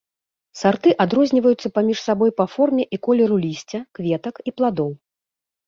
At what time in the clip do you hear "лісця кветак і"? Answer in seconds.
3.47-4.59